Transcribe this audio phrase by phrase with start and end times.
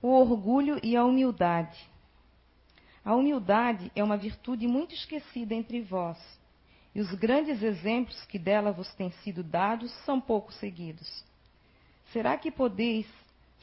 [0.00, 1.78] o orgulho e a humildade.
[3.04, 6.18] A humildade é uma virtude muito esquecida entre vós,
[6.94, 11.24] e os grandes exemplos que dela vos têm sido dados são pouco seguidos.
[12.12, 13.06] Será que podeis,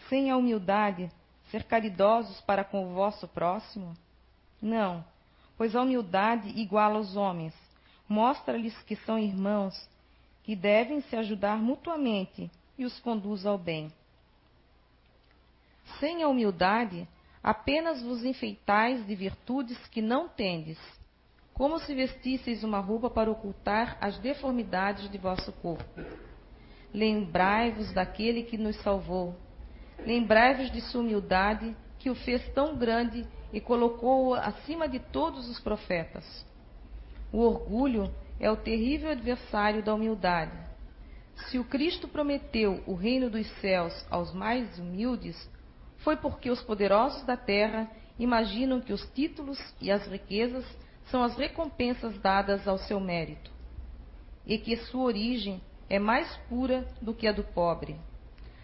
[0.08, 1.12] sem a humildade,
[1.50, 3.94] ser caridosos para com o vosso próximo?
[4.62, 5.04] Não,
[5.58, 7.54] pois a humildade iguala os homens,
[8.08, 9.90] mostra-lhes que são irmãos,
[10.44, 13.92] que devem se ajudar mutuamente e os conduz ao bem.
[16.00, 17.08] Sem a humildade,
[17.42, 20.80] apenas vos enfeitais de virtudes que não tendes,
[21.54, 26.02] como se vestisseis uma roupa para ocultar as deformidades de vosso corpo.
[26.94, 29.36] Lembrai-vos daquele que nos salvou.
[30.00, 35.60] Lembrai-vos de sua humildade, que o fez tão grande e colocou-o acima de todos os
[35.60, 36.46] profetas.
[37.32, 40.58] O orgulho é o terrível adversário da humildade.
[41.36, 45.50] Se o Cristo prometeu o reino dos céus aos mais humildes,
[46.04, 47.90] foi porque os poderosos da terra
[48.20, 50.66] imaginam que os títulos e as riquezas
[51.06, 53.52] são as recompensas dadas ao seu mérito,
[54.46, 57.96] e que sua origem é mais pura do que a do pobre.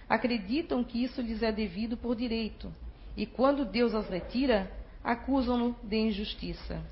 [0.07, 2.73] Acreditam que isso lhes é devido por direito,
[3.15, 4.71] e quando Deus as retira,
[5.03, 6.83] acusam-no de injustiça.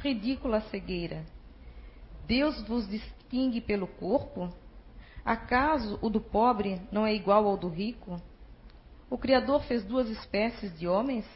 [0.00, 1.24] Ridícula cegueira!
[2.26, 4.52] Deus vos distingue pelo corpo?
[5.24, 8.20] Acaso o do pobre não é igual ao do rico?
[9.12, 11.26] O Criador fez duas espécies de homens?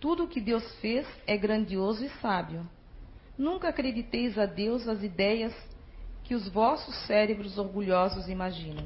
[0.00, 2.68] Tudo o que Deus fez é grandioso e sábio.
[3.38, 5.54] Nunca acrediteis a Deus as ideias
[6.24, 8.84] que os vossos cérebros orgulhosos imaginam.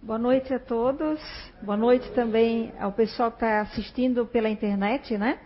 [0.00, 1.20] Boa noite a todos.
[1.60, 5.40] Boa noite também ao pessoal que está assistindo pela internet, né?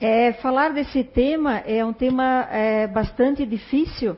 [0.00, 4.16] É, falar desse tema é um tema é, bastante difícil,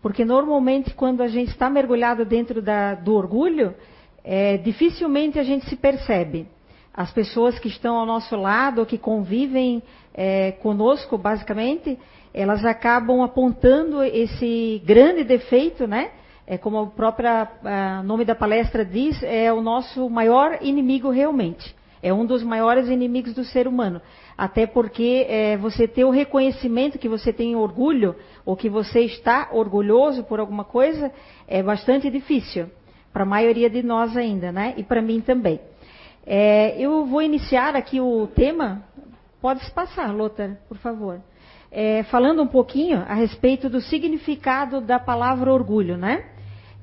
[0.00, 3.74] porque normalmente quando a gente está mergulhado dentro da, do orgulho,
[4.24, 6.46] é, dificilmente a gente se percebe.
[6.92, 9.82] As pessoas que estão ao nosso lado, que convivem
[10.12, 11.98] é, conosco, basicamente,
[12.34, 16.10] elas acabam apontando esse grande defeito, né?
[16.46, 17.28] É como o próprio
[18.04, 21.76] nome da palestra diz, é o nosso maior inimigo realmente.
[22.02, 24.00] É um dos maiores inimigos do ser humano.
[24.38, 28.14] Até porque é, você ter o reconhecimento que você tem orgulho,
[28.46, 31.10] ou que você está orgulhoso por alguma coisa,
[31.48, 32.68] é bastante difícil.
[33.12, 34.74] Para a maioria de nós ainda, né?
[34.76, 35.58] E para mim também.
[36.24, 38.84] É, eu vou iniciar aqui o tema.
[39.40, 41.20] Pode passar, Lothar, por favor.
[41.72, 46.24] É, falando um pouquinho a respeito do significado da palavra orgulho, né?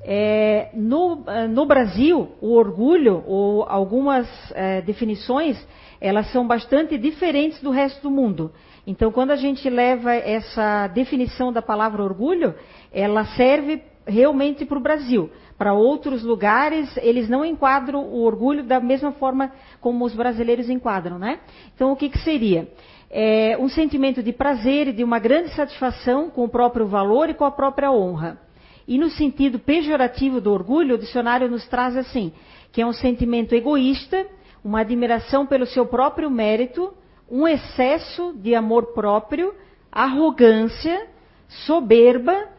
[0.08, 5.58] É, no, no, Brasil, o orgulho, ou algumas é, definições,
[6.00, 8.52] elas são bastante diferentes do resto do mundo.
[8.86, 12.54] Então, quando a gente leva essa definição da palavra orgulho,
[12.94, 15.32] ela serve realmente para o Brasil.
[15.58, 19.52] Para outros lugares, eles não enquadram o orgulho da mesma forma
[19.82, 21.40] como os brasileiros enquadram, né?
[21.74, 22.68] Então, o que, que seria?
[23.10, 27.34] É um sentimento de prazer e de uma grande satisfação com o próprio valor e
[27.34, 28.45] com a própria honra.
[28.88, 32.32] E no sentido pejorativo do orgulho, o dicionário nos traz assim,
[32.72, 34.26] que é um sentimento egoísta,
[34.64, 36.94] uma admiração pelo seu próprio mérito,
[37.30, 39.54] um excesso de amor próprio,
[39.92, 41.08] arrogância,
[41.48, 42.50] soberba,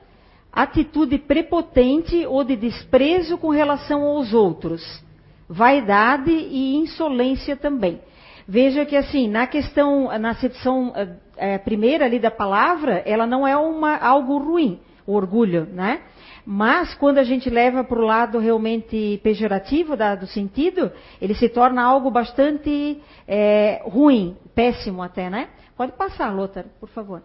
[0.53, 5.05] atitude prepotente ou de desprezo com relação aos outros,
[5.49, 8.01] vaidade e insolência também.
[8.49, 10.93] Veja que assim, na questão, na acepção
[11.37, 16.01] é, primeira ali da palavra, ela não é uma, algo ruim, o orgulho, né?
[16.49, 21.49] Mas quando a gente leva para o lado realmente pejorativo da, do sentido, ele se
[21.49, 25.49] torna algo bastante é, ruim, péssimo até, né?
[25.77, 27.21] Pode passar, Lothar, por favor.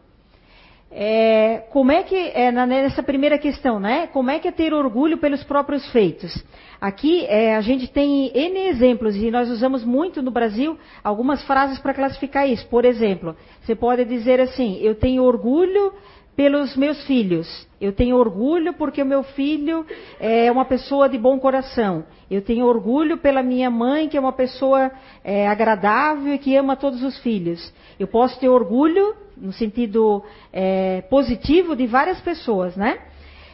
[0.93, 4.07] É, como é que, é, nessa primeira questão, né?
[4.07, 6.43] Como é que é ter orgulho pelos próprios feitos?
[6.81, 11.77] Aqui é, a gente tem N exemplos e nós usamos muito no Brasil algumas frases
[11.77, 12.67] para classificar isso.
[12.67, 15.93] Por exemplo, você pode dizer assim: eu tenho orgulho
[16.41, 17.67] pelos meus filhos.
[17.79, 19.85] Eu tenho orgulho porque o meu filho
[20.19, 22.03] é uma pessoa de bom coração.
[22.31, 24.91] Eu tenho orgulho pela minha mãe, que é uma pessoa
[25.23, 27.71] é, agradável e que ama todos os filhos.
[27.99, 32.97] Eu posso ter orgulho, no sentido é, positivo, de várias pessoas, né?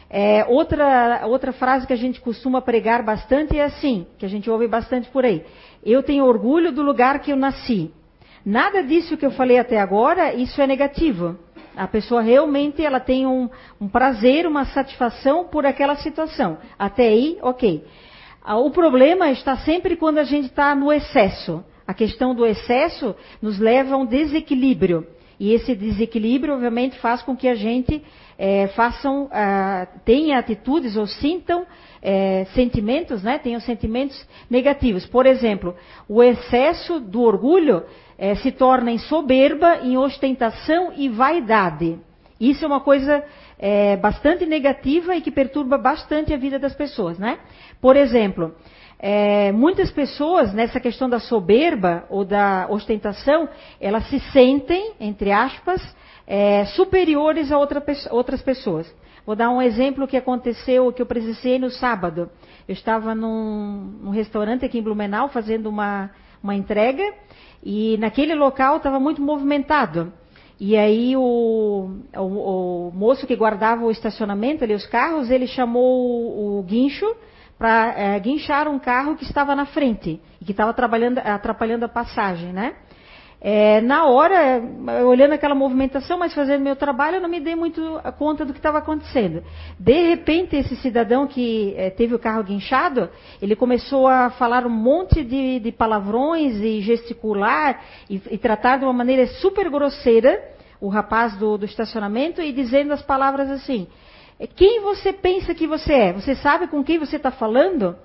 [0.10, 4.50] É, outra, outra frase que a gente costuma pregar bastante é assim, que a gente
[4.50, 5.44] ouve bastante por aí.
[5.84, 7.92] Eu tenho orgulho do lugar que eu nasci.
[8.46, 11.38] Nada disso que eu falei até agora, isso é negativo.
[11.78, 16.58] A pessoa realmente ela tem um, um prazer, uma satisfação por aquela situação.
[16.78, 17.86] Até aí, ok.
[18.44, 21.64] Ah, o problema está sempre quando a gente está no excesso.
[21.86, 25.06] A questão do excesso nos leva a um desequilíbrio.
[25.40, 28.04] E esse desequilíbrio, obviamente, faz com que a gente
[28.38, 31.66] é, façam, ah, tenha atitudes ou sintam
[32.02, 33.40] é, sentimentos, né?
[33.40, 35.06] Tenham sentimentos negativos.
[35.06, 35.76] Por exemplo,
[36.08, 37.84] o excesso do orgulho
[38.18, 42.00] é, se torna em soberba, em ostentação e vaidade.
[42.40, 43.24] Isso é uma coisa
[43.58, 47.40] é, bastante negativa e que perturba bastante a vida das pessoas, né?
[47.82, 48.54] Por exemplo,
[49.00, 53.50] é, muitas pessoas, nessa questão da soberba ou da ostentação,
[53.80, 55.82] elas se sentem, entre aspas,
[56.28, 57.82] é, superiores a outra,
[58.12, 58.94] outras pessoas.
[59.26, 62.30] Vou dar um exemplo que aconteceu, que eu presenciei no sábado.
[62.68, 66.12] Eu estava num, num restaurante aqui em Blumenau fazendo uma,
[66.44, 67.04] uma entrega
[67.64, 70.12] e naquele local estava muito movimentado.
[70.60, 76.58] E aí o, o, o, moço que guardava o estacionamento ali, os carros, ele chamou
[76.58, 77.06] o, guincho
[77.58, 82.52] para é, guinchar um carro que estava na frente e que estava atrapalhando a passagem,
[82.52, 82.76] né?
[83.40, 84.62] É, na hora,
[85.06, 88.58] olhando aquela movimentação, mas fazendo meu trabalho, eu não me dei muito conta do que
[88.60, 89.44] estava acontecendo.
[89.80, 94.72] De repente, esse cidadão que é, teve o carro guinchado, ele começou a falar um
[94.72, 97.80] monte de, de palavrões e gesticular
[98.10, 102.92] e, e, tratar de uma maneira super grosseira o rapaz do, do estacionamento e dizendo
[102.92, 103.88] as palavras assim:
[104.56, 106.14] quem você pensa que você é?
[106.14, 107.96] Você sabe com quem você está falando?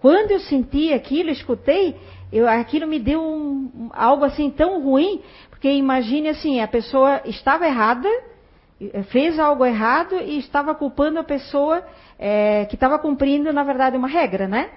[0.00, 1.96] Quando eu senti aquilo, escutei,
[2.32, 7.66] eu, aquilo me deu um, algo assim tão ruim, porque imagine assim, a pessoa estava
[7.66, 8.08] errada,
[9.10, 11.82] fez algo errado e estava culpando a pessoa
[12.18, 14.70] é, que estava cumprindo, na verdade, uma regra, né?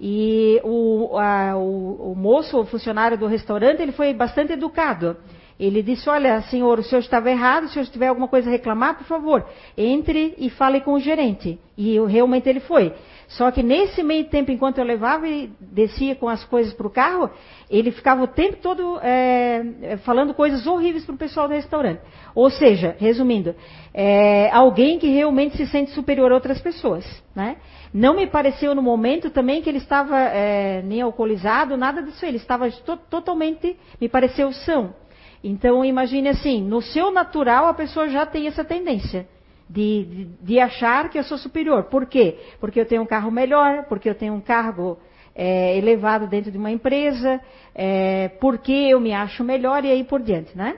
[0.00, 5.16] E o, a, o, o moço, o funcionário do restaurante, ele foi bastante educado.
[5.60, 8.52] Ele disse: Olha, senhor, o senhor estava errado, se o senhor tiver alguma coisa a
[8.52, 9.44] reclamar, por favor,
[9.76, 11.60] entre e fale com o gerente.
[11.76, 12.94] E eu, realmente ele foi.
[13.28, 16.90] Só que nesse meio tempo, enquanto eu levava e descia com as coisas para o
[16.90, 17.30] carro,
[17.70, 22.00] ele ficava o tempo todo é, falando coisas horríveis para o pessoal do restaurante.
[22.34, 23.54] Ou seja, resumindo,
[23.92, 27.04] é, alguém que realmente se sente superior a outras pessoas.
[27.34, 27.58] Né?
[27.92, 32.24] Não me pareceu no momento também que ele estava é, nem alcoolizado, nada disso.
[32.24, 34.94] Ele estava to totalmente, me pareceu são.
[35.42, 39.26] Então, imagine assim: no seu natural, a pessoa já tem essa tendência.
[39.68, 41.84] De, de, de, achar que eu sou superior.
[41.84, 42.36] Por quê?
[42.58, 44.98] Porque eu tenho um carro melhor, porque eu tenho um cargo
[45.32, 47.40] é, elevado dentro de uma empresa,
[47.72, 50.76] é, porque eu me acho melhor e aí por diante, né?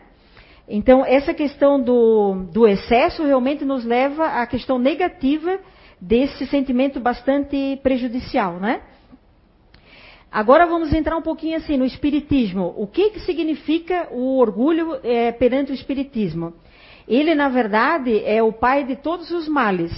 [0.69, 5.59] Então, essa questão do, do excesso realmente nos leva à questão negativa
[6.01, 8.83] desse sentimento bastante prejudicial, né?
[10.33, 12.73] Agora vamos entrar um pouquinho assim no Espiritismo.
[12.79, 16.55] O que, que significa o orgulho é, perante o Espiritismo?
[17.07, 19.93] Ele, na verdade, é o pai de todos os males.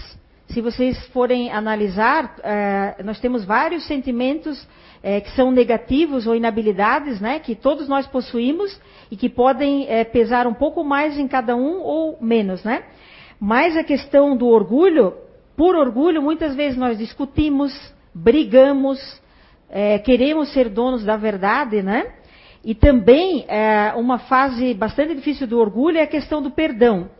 [0.48, 4.66] Se vocês forem analisar, é, nós temos vários sentimentos
[5.04, 8.80] é, que são negativos ou inabilidades, né, que todos nós possuímos
[9.12, 12.82] e que podem é, pesar um pouco mais em cada um ou menos, né?
[13.38, 15.14] Mas a questão do orgulho,
[15.56, 17.72] por orgulho, muitas vezes nós discutimos,
[18.12, 18.98] brigamos,
[19.70, 22.12] é, queremos ser donos da verdade, né?
[22.64, 27.10] E também é, uma fase bastante difícil do orgulho é a questão do perdão.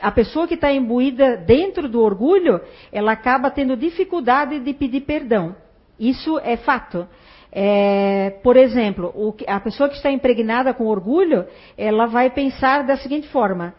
[0.00, 2.60] A pessoa que está imbuída dentro do orgulho,
[2.90, 5.56] ela acaba tendo dificuldade de pedir perdão.
[5.98, 7.06] Isso é fato.
[7.50, 11.44] É, por exemplo, o, a pessoa que está impregnada com orgulho,
[11.76, 13.74] ela vai pensar da seguinte forma: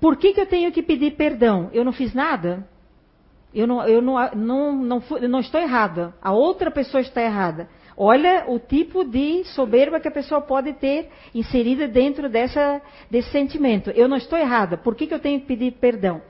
[0.00, 1.68] por que, que eu tenho que pedir perdão?
[1.72, 2.64] Eu não fiz nada?
[3.52, 6.14] Eu não, eu não, não, não, não estou errada.
[6.22, 7.68] A outra pessoa está errada.
[7.96, 12.80] Olha o tipo de soberba que a pessoa pode ter inserida dentro dessa,
[13.10, 13.90] desse sentimento.
[13.90, 14.78] Eu não estou errada.
[14.78, 16.22] Por que, que eu tenho que pedir perdão?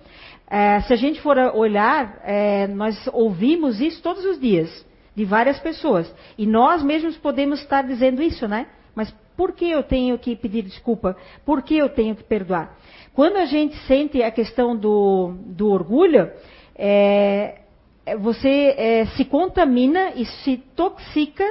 [0.50, 4.84] É, se a gente for olhar, é, nós ouvimos isso todos os dias,
[5.14, 6.12] de várias pessoas.
[6.36, 8.66] E nós mesmos podemos estar dizendo isso, né?
[8.92, 11.16] Mas por que eu tenho que pedir desculpa?
[11.44, 12.76] Por que eu tenho que perdoar?
[13.14, 16.30] Quando a gente sente a questão do, do orgulho,
[16.82, 17.58] é,
[18.06, 21.44] é, você é, se contamina e se toxica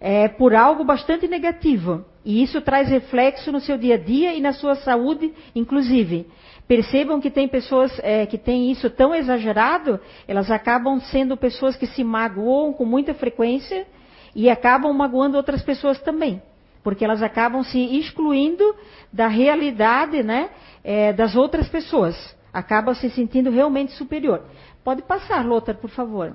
[0.00, 2.04] é, por algo bastante negativo.
[2.24, 6.28] E isso traz reflexo no seu dia a dia e na sua saúde, inclusive.
[6.68, 11.86] Percebam que tem pessoas é, que têm isso tão exagerado, elas acabam sendo pessoas que
[11.86, 13.84] se magoam com muita frequência
[14.36, 16.40] e acabam magoando outras pessoas também.
[16.84, 18.76] Porque elas acabam se excluindo
[19.12, 20.50] da realidade né,
[20.84, 22.14] é, das outras pessoas.
[22.52, 24.42] Acabam se sentindo realmente superior.
[24.88, 26.32] Pode passar, Lothar, por favor.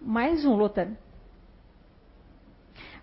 [0.00, 0.88] Mais um, Lothar.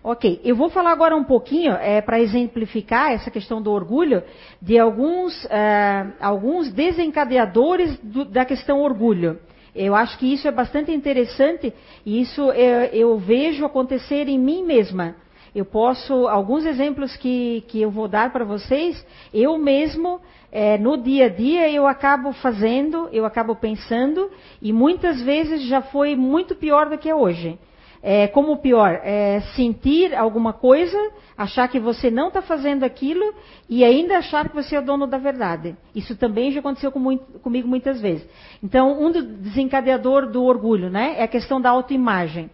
[0.02, 4.22] Ok, eu vou falar agora um pouquinho, é, para exemplificar essa questão do orgulho,
[4.60, 9.40] de alguns, é, alguns desencadeadores do, da questão orgulho.
[9.74, 11.72] Eu acho que isso é bastante interessante
[12.04, 15.16] e isso eu, eu vejo acontecer em mim mesma.
[15.54, 20.20] Eu posso, alguns exemplos que, que eu vou dar para vocês, eu mesmo,
[20.50, 24.30] é, no dia a dia, eu acabo fazendo, eu acabo pensando,
[24.60, 27.56] e muitas vezes já foi muito pior do que é hoje.
[28.02, 30.98] É, como pior, é, sentir alguma coisa,
[31.38, 33.32] achar que você não está fazendo aquilo
[33.66, 35.74] e ainda achar que você é o dono da verdade.
[35.94, 38.28] Isso também já aconteceu com muito, comigo muitas vezes.
[38.62, 42.50] Então, um do desencadeador do orgulho, né, é a questão da autoimagem.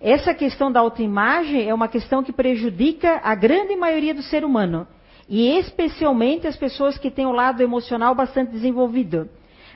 [0.00, 4.86] Essa questão da autoimagem é uma questão que prejudica a grande maioria do ser humano
[5.28, 9.28] e especialmente as pessoas que têm o lado emocional bastante desenvolvido.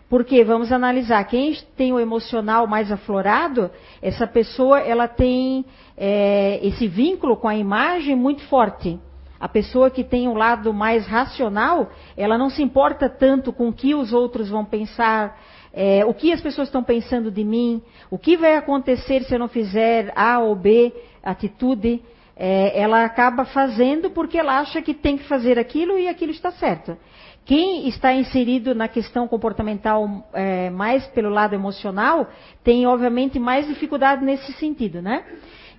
[0.08, 3.70] Porque vamos analisar quem tem o emocional mais aflorado,
[4.00, 8.98] essa pessoa ela tem é, esse vínculo com a imagem muito forte.
[9.38, 13.72] A pessoa que tem um lado mais racional, ela não se importa tanto com o
[13.72, 15.38] que os outros vão pensar,
[15.72, 19.38] é, o que as pessoas estão pensando de mim, o que vai acontecer se eu
[19.38, 22.02] não fizer A ou B atitude.
[22.40, 26.52] É, ela acaba fazendo porque ela acha que tem que fazer aquilo e aquilo está
[26.52, 26.96] certo.
[27.44, 32.28] Quem está inserido na questão comportamental é, mais pelo lado emocional
[32.62, 35.25] tem, obviamente, mais dificuldade nesse sentido, né?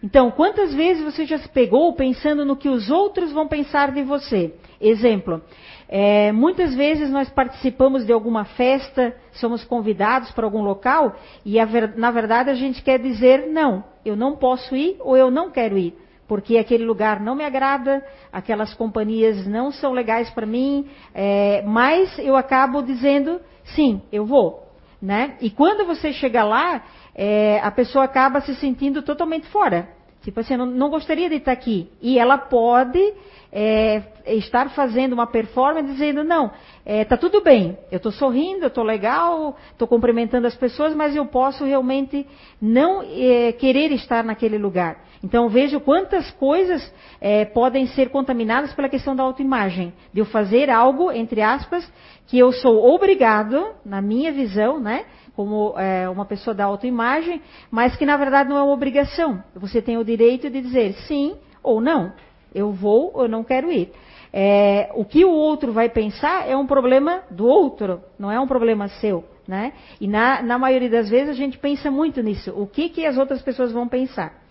[0.03, 4.01] Então, quantas vezes você já se pegou pensando no que os outros vão pensar de
[4.01, 4.55] você?
[4.81, 5.43] Exemplo,
[5.91, 11.65] é, muitas vezes nós participamos de alguma festa, somos convidados para algum local e, a,
[11.95, 15.77] na verdade, a gente quer dizer não, eu não posso ir ou eu não quero
[15.79, 21.63] ir porque aquele lugar não me agrada, aquelas companhias não são legais para mim, é,
[21.63, 23.41] mas eu acabo dizendo
[23.73, 24.69] sim, eu vou.
[25.01, 25.37] Né?
[25.41, 26.83] E quando você chega lá,
[27.15, 29.89] é, a pessoa acaba se sentindo totalmente fora.
[30.21, 31.89] Tipo assim, não, não gostaria de estar aqui.
[32.01, 33.13] E ela pode
[33.51, 36.51] é, estar fazendo uma performance dizendo, não,
[36.85, 41.25] é, tudo bem, eu estou sorrindo, eu estou legal, estou cumprimentando as pessoas, mas eu
[41.25, 42.27] posso realmente
[42.61, 45.03] não é, querer estar naquele lugar.
[45.23, 50.69] Então vejo quantas coisas é, podem ser contaminadas pela questão da autoimagem, de eu fazer
[50.69, 51.91] algo, entre aspas,
[52.27, 55.05] que eu sou obrigado, na minha visão, né,
[55.39, 57.41] como é, uma pessoa da autoimagem,
[57.71, 59.41] mas que na verdade não é uma obrigação.
[59.55, 62.11] Você tem o direito de dizer sim ou não.
[62.53, 63.89] Eu vou ou não quero ir.
[64.33, 68.45] É, o que o outro vai pensar é um problema do outro, não é um
[68.45, 69.23] problema seu.
[69.47, 69.71] Né?
[70.01, 72.51] E na, na maioria das vezes a gente pensa muito nisso.
[72.53, 74.43] O que, que as outras pessoas vão pensar?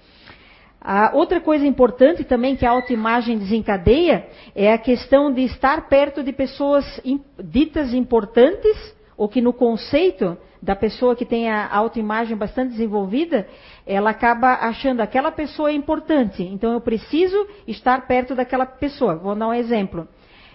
[0.80, 6.22] A outra coisa importante também que a autoimagem desencadeia é a questão de estar perto
[6.22, 6.98] de pessoas
[7.44, 13.46] ditas importantes, ou que no conceito da pessoa que tem a autoimagem bastante desenvolvida,
[13.86, 16.42] ela acaba achando aquela pessoa importante.
[16.42, 19.16] Então eu preciso estar perto daquela pessoa.
[19.16, 20.08] Vou dar um exemplo.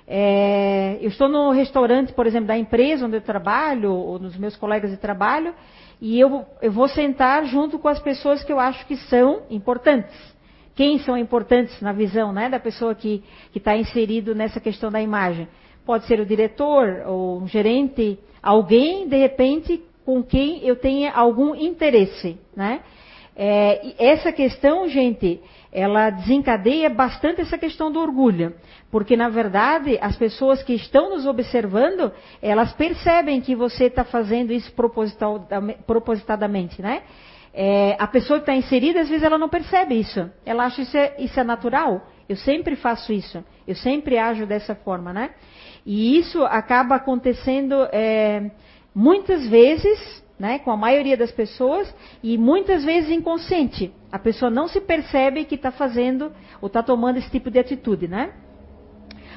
[0.05, 4.55] É, eu estou no restaurante, por exemplo, da empresa onde eu trabalho, ou nos meus
[4.55, 5.53] colegas de trabalho,
[6.01, 10.13] e eu, eu vou sentar junto com as pessoas que eu acho que são importantes.
[10.75, 13.23] Quem são importantes na visão né, da pessoa que
[13.55, 15.47] está inserido nessa questão da imagem?
[15.85, 21.55] Pode ser o diretor ou um gerente, alguém, de repente, com quem eu tenha algum
[21.55, 22.37] interesse.
[22.55, 22.81] Né?
[23.35, 25.41] É, essa questão, gente,
[25.71, 28.53] ela desencadeia bastante essa questão do orgulho.
[28.91, 34.53] Porque, na verdade, as pessoas que estão nos observando, elas percebem que você está fazendo
[34.53, 34.71] isso
[35.87, 37.01] propositadamente, né?
[37.55, 40.29] É, a pessoa que está inserida, às vezes, ela não percebe isso.
[40.45, 42.07] Ela acha isso é, isso é natural.
[42.27, 43.43] Eu sempre faço isso.
[43.67, 45.31] Eu sempre ajo dessa forma, né?
[45.85, 48.51] E isso acaba acontecendo é,
[48.93, 53.93] muitas vezes né, com a maioria das pessoas e muitas vezes inconsciente.
[54.11, 56.31] A pessoa não se percebe que está fazendo
[56.61, 58.33] ou está tomando esse tipo de atitude, né?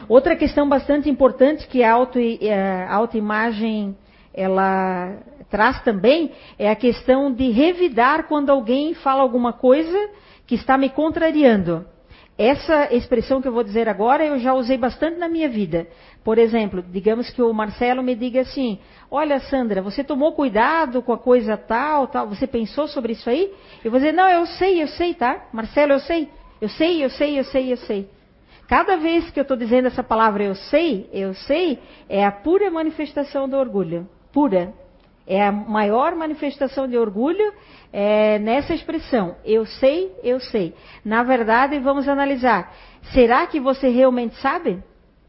[0.09, 3.97] Outra questão bastante importante que é, a autoimagem
[4.33, 5.17] ela
[5.51, 10.11] traz também é a questão de revidar quando alguém fala alguma coisa
[10.47, 11.87] que está me contrariando.
[12.39, 15.87] Essa expressão que eu vou dizer agora eu já usei bastante na minha vida.
[16.27, 21.13] Por exemplo, digamos que o Marcelo me diga assim: Olha, Sandra, você tomou cuidado com
[21.13, 23.55] a coisa tal, tal, você pensou sobre isso aí?
[23.85, 25.47] Eu vou dizer: Não, eu sei, eu sei, tá?
[25.53, 26.29] Marcelo, eu sei.
[26.61, 28.11] Eu sei, eu sei, eu sei, eu sei.
[28.67, 31.79] Cada vez que eu estou dizendo essa palavra eu sei, eu sei,
[32.09, 34.09] é a pura manifestação do orgulho.
[34.33, 34.75] Pura.
[35.29, 37.53] É a maior manifestação de orgulho
[37.93, 39.37] é, nessa expressão.
[39.45, 40.75] Eu sei, eu sei.
[41.05, 42.75] Na verdade, vamos analisar.
[43.13, 44.83] Será que você realmente sabe?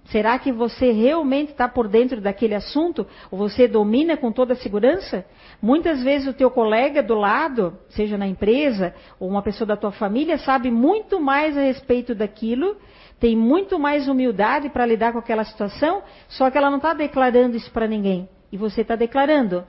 [0.07, 3.05] Será que você realmente está por dentro daquele assunto?
[3.29, 5.25] Ou você domina com toda a segurança?
[5.61, 9.91] Muitas vezes o teu colega do lado, seja na empresa ou uma pessoa da tua
[9.91, 12.77] família, sabe muito mais a respeito daquilo,
[13.19, 17.57] tem muito mais humildade para lidar com aquela situação, só que ela não está declarando
[17.57, 18.29] isso para ninguém.
[18.49, 19.65] E você está declarando.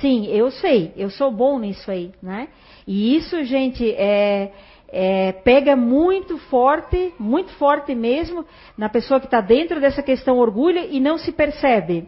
[0.00, 2.48] Sim, eu sei, eu sou bom nisso aí, né?
[2.86, 4.52] E isso, gente, é,
[4.92, 8.44] é, pega muito forte, muito forte mesmo,
[8.76, 12.06] na pessoa que está dentro dessa questão orgulho e não se percebe.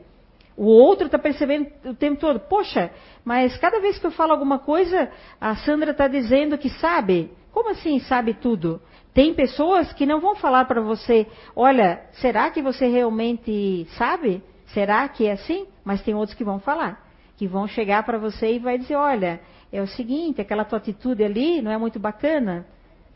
[0.57, 2.91] O outro está percebendo o tempo todo, poxa,
[3.25, 5.11] mas cada vez que eu falo alguma coisa,
[5.41, 7.31] a Sandra está dizendo que sabe.
[7.51, 8.81] Como assim sabe tudo?
[9.15, 11.27] Tem pessoas que não vão falar para você,
[11.57, 14.43] olha, será que você realmente sabe?
[14.67, 15.67] Será que é assim?
[15.85, 17.05] Mas tem outros que vão falar,
[17.37, 19.41] que vão chegar para você e vai dizer, olha,
[19.73, 22.67] é o seguinte, aquela tua atitude ali não é muito bacana.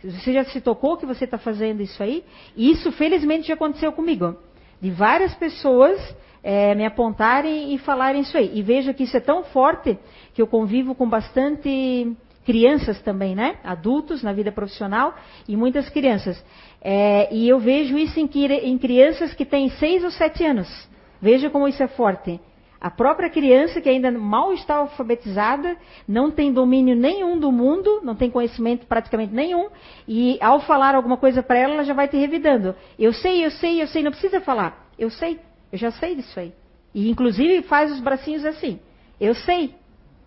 [0.02, 2.24] Você já se tocou que você está fazendo isso aí?
[2.56, 4.36] E isso, felizmente, já aconteceu comigo.
[4.80, 5.98] De várias pessoas
[6.42, 8.52] é, me apontarem e falarem isso aí.
[8.54, 9.98] E vejo que isso é tão forte
[10.34, 13.58] que eu convivo com bastante crianças também, né?
[13.64, 15.14] Adultos na vida profissional
[15.46, 16.42] e muitas crianças.
[16.80, 18.30] É, e eu vejo isso em,
[18.62, 20.88] em crianças que têm seis ou sete anos.
[21.20, 22.40] Veja como isso é forte.
[22.80, 28.14] A própria criança que ainda mal está alfabetizada, não tem domínio nenhum do mundo, não
[28.14, 29.68] tem conhecimento praticamente nenhum,
[30.06, 32.76] e ao falar alguma coisa para ela, ela já vai te revidando.
[32.96, 34.88] Eu sei, eu sei, eu sei, não precisa falar.
[34.96, 35.40] Eu sei,
[35.72, 36.52] eu já sei disso aí.
[36.94, 38.78] E inclusive faz os bracinhos assim.
[39.20, 39.74] Eu sei,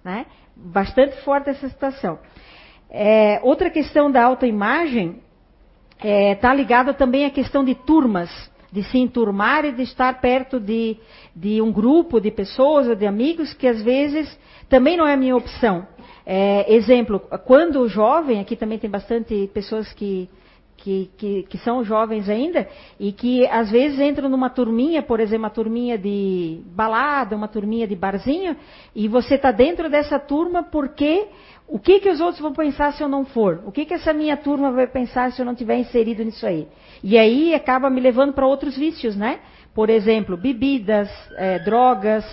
[0.03, 0.25] né?
[0.55, 2.19] Bastante forte essa situação.
[2.89, 5.21] É, outra questão da autoimagem
[5.95, 10.21] está é, tá ligada também à questão de turmas de se enturmar e de estar
[10.21, 10.97] perto de,
[11.35, 15.17] de um grupo de pessoas ou de amigos que às vezes também não é a
[15.17, 15.85] minha opção.
[16.25, 20.29] É, exemplo, quando jovem, aqui também tem bastante pessoas que,
[20.77, 22.67] que, que, que, são jovens ainda
[22.99, 27.87] e que às vezes entram numa turminha, por exemplo, uma turminha de balada, uma turminha
[27.87, 28.55] de barzinho,
[28.95, 31.27] e você está dentro dessa turma porque
[31.71, 33.63] o que, que os outros vão pensar se eu não for?
[33.65, 36.67] O que, que essa minha turma vai pensar se eu não tiver inserido nisso aí?
[37.01, 39.39] E aí acaba me levando para outros vícios, né?
[39.73, 42.25] Por exemplo, bebidas, é, drogas,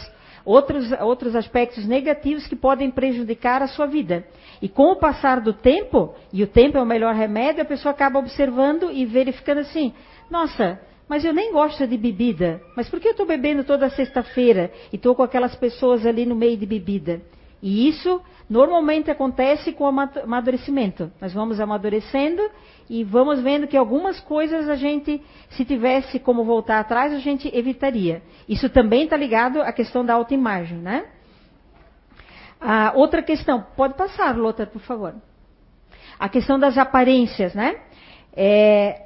[0.44, 4.26] outros, outros aspectos negativos que podem prejudicar a sua vida.
[4.60, 7.92] E com o passar do tempo, e o tempo é o melhor remédio, a pessoa
[7.92, 9.94] acaba observando e verificando assim:
[10.28, 12.60] nossa, mas eu nem gosto de bebida.
[12.76, 16.34] Mas por que eu estou bebendo toda sexta-feira e estou com aquelas pessoas ali no
[16.34, 17.22] meio de bebida?
[17.62, 21.12] E isso normalmente acontece com o amadurecimento.
[21.20, 22.42] Nós vamos amadurecendo
[22.88, 27.54] e vamos vendo que algumas coisas a gente, se tivesse como voltar atrás, a gente
[27.54, 28.22] evitaria.
[28.48, 31.04] Isso também está ligado à questão da autoimagem, né?
[32.60, 35.14] A outra questão, pode passar, Lota, por favor.
[36.18, 37.76] A questão das aparências, né?
[38.34, 39.02] É,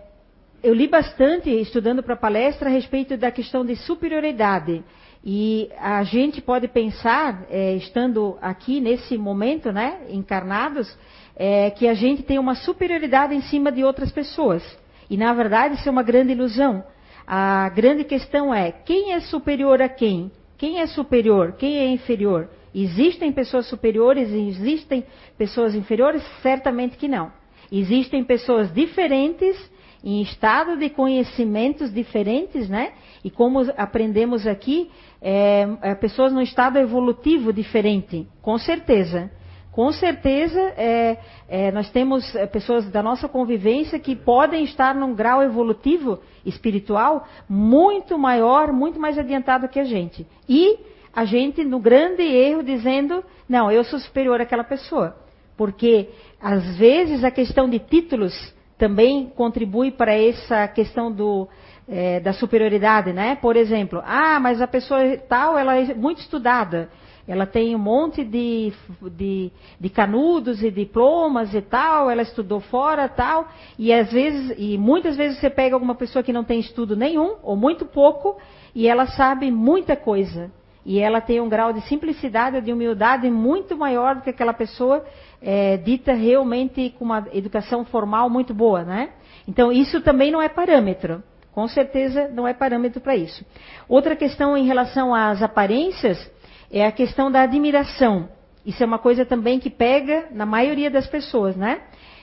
[0.63, 4.83] eu li bastante, estudando para palestra, a respeito da questão de superioridade.
[5.25, 10.97] E a gente pode pensar, é, estando aqui nesse momento, né, encarnados,
[11.37, 14.63] é, que a gente tem uma superioridade em cima de outras pessoas.
[15.09, 16.85] E na verdade isso é uma grande ilusão.
[17.27, 20.31] A grande questão é quem é superior a quem?
[20.59, 21.53] Quem é superior?
[21.53, 22.49] Quem é inferior?
[22.75, 25.05] Existem pessoas superiores e existem
[25.39, 26.23] pessoas inferiores?
[26.43, 27.33] Certamente que não.
[27.71, 29.71] Existem pessoas diferentes
[30.05, 32.93] em estado de conhecimentos diferentes, né?
[33.23, 34.91] E como aprendemos aqui,
[35.23, 39.31] é, é, pessoas no estado evolutivo diferente, com certeza.
[39.71, 41.17] Com certeza, é,
[41.49, 47.27] é, nós temos é, pessoas da nossa convivência que podem estar num grau evolutivo espiritual
[47.49, 50.27] muito maior, muito mais adiantado que a gente.
[50.47, 50.79] E
[51.15, 55.17] a gente, no grande erro, dizendo: não, eu sou superior àquela pessoa.
[55.57, 58.35] Porque, às vezes, a questão de títulos
[58.77, 61.49] também contribui para essa questão do,
[61.89, 63.37] é, da superioridade, né?
[63.37, 66.89] Por exemplo, ah, mas a pessoa tal, ela é muito estudada,
[67.27, 68.73] ela tem um monte de,
[69.17, 74.77] de, de, canudos e diplomas e tal, ela estudou fora tal, e às vezes, e
[74.77, 78.37] muitas vezes você pega alguma pessoa que não tem estudo nenhum, ou muito pouco,
[78.75, 80.51] e ela sabe muita coisa.
[80.85, 85.05] E ela tem um grau de simplicidade, de humildade muito maior do que aquela pessoa
[85.41, 89.11] é, dita realmente com uma educação formal muito boa, né?
[89.47, 91.23] Então isso também não é parâmetro.
[91.53, 93.45] Com certeza não é parâmetro para isso.
[93.89, 96.31] Outra questão em relação às aparências
[96.71, 98.29] é a questão da admiração.
[98.65, 101.83] Isso é uma coisa também que pega na maioria das pessoas, né?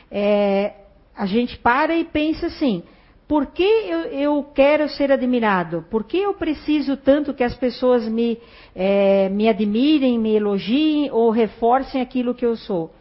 [0.10, 0.74] É,
[1.16, 2.82] a gente para e pensa assim:
[3.28, 5.86] por que eu, eu, quero ser admirado?
[5.92, 8.40] Por que eu preciso tanto que as pessoas me,
[8.74, 12.92] é, me admirem, me elogiem ou reforcem aquilo que eu sou?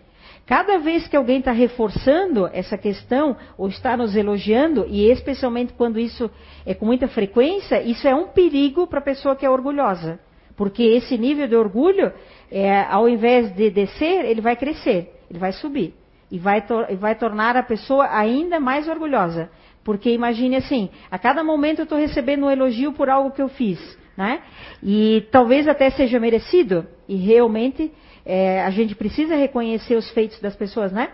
[0.48, 6.00] Cada vez que alguém está reforçando essa questão, ou está nos elogiando, e especialmente quando
[6.00, 6.30] isso
[6.64, 10.18] é com muita frequência, isso é um perigo para a pessoa que é orgulhosa.
[10.56, 12.11] Porque esse nível de orgulho,
[12.50, 15.94] é, ao invés de descer, ele vai crescer, ele vai subir.
[16.30, 16.64] E vai,
[16.98, 19.50] vai tornar a pessoa ainda mais orgulhosa.
[19.84, 23.48] Porque imagine assim, a cada momento eu estou recebendo um elogio por algo que eu
[23.48, 23.78] fiz.
[24.18, 24.40] né?
[24.82, 27.92] E talvez até seja merecido, e realmente
[28.29, 31.09] é, a gente precisa reconhecer os feitos das pessoas, né?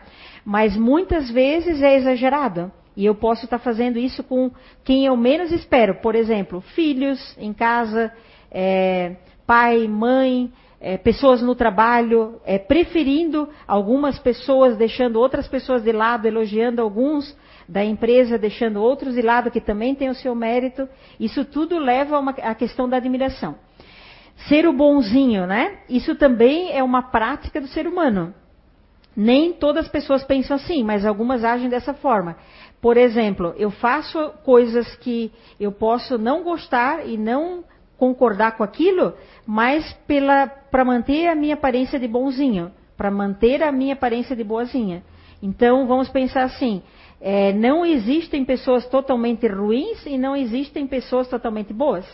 [0.45, 2.73] Mas muitas vezes é exagerado.
[2.97, 4.51] E eu posso estar fazendo isso com
[4.83, 5.95] quem eu menos espero.
[5.97, 8.13] Por exemplo, filhos em casa,
[8.51, 9.15] é,
[9.47, 16.27] pai, mãe, é, pessoas no trabalho, é, preferindo algumas pessoas, deixando outras pessoas de lado,
[16.27, 17.37] elogiando alguns
[17.69, 20.89] da empresa, deixando outros de lado que também têm o seu mérito.
[21.19, 23.55] Isso tudo leva a, uma, a questão da admiração.
[24.49, 25.79] Ser o bonzinho, né?
[25.89, 28.35] Isso também é uma prática do ser humano.
[29.17, 32.37] Nem todas as pessoas pensam assim, mas algumas agem dessa forma.
[32.81, 37.65] Por exemplo, eu faço coisas que eu posso não gostar e não
[37.97, 39.15] concordar com aquilo,
[39.47, 45.03] mas para manter a minha aparência de bonzinho, para manter a minha aparência de boazinha.
[45.43, 46.83] Então, vamos pensar assim:
[47.21, 52.05] é, não existem pessoas totalmente ruins e não existem pessoas totalmente boas.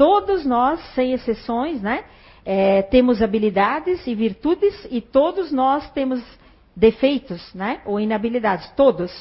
[0.00, 2.04] Todos nós, sem exceções, né,
[2.42, 6.24] é, temos habilidades e virtudes e todos nós temos
[6.74, 9.12] defeitos, né, ou inabilidades, todos.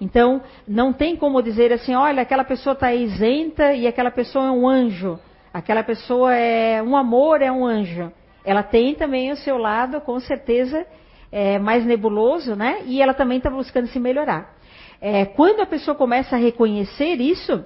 [0.00, 4.50] Então, não tem como dizer assim, olha, aquela pessoa está isenta e aquela pessoa é
[4.50, 5.20] um anjo.
[5.52, 8.10] Aquela pessoa é um amor, é um anjo.
[8.42, 10.86] Ela tem também o seu lado, com certeza,
[11.30, 12.78] é, mais nebuloso, né?
[12.86, 14.56] E ela também está buscando se melhorar.
[14.98, 17.62] É, quando a pessoa começa a reconhecer isso,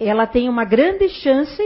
[0.00, 1.62] ela tem uma grande chance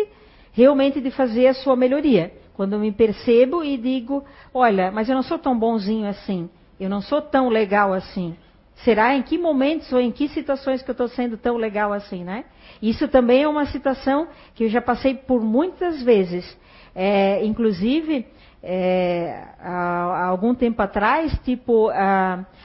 [0.55, 2.33] realmente de fazer a sua melhoria.
[2.55, 6.89] Quando eu me percebo e digo, olha, mas eu não sou tão bonzinho assim, eu
[6.89, 8.37] não sou tão legal assim.
[8.77, 12.25] Será em que momentos ou em que situações que eu estou sendo tão legal assim,
[12.25, 12.45] né?
[12.81, 16.57] Isso também é uma situação que eu já passei por muitas vezes.
[16.95, 18.27] É, inclusive,
[18.63, 21.91] é, há, há, algum tempo atrás, tipo,